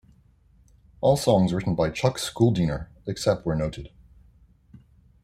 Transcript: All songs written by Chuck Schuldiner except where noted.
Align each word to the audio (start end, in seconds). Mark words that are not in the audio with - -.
All 0.99 1.15
songs 1.15 1.53
written 1.53 1.75
by 1.75 1.91
Chuck 1.91 2.17
Schuldiner 2.17 2.87
except 3.05 3.45
where 3.45 3.55
noted. 3.55 3.91